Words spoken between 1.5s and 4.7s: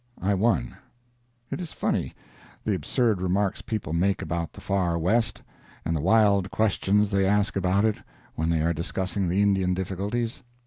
It is funny, the absurd remarks people make about the